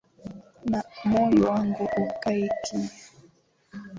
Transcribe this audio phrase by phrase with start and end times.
[1.09, 2.91] Moyo wangu ukae kimya,